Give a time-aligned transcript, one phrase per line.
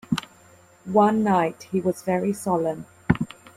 [0.85, 2.87] One night he was very solemn.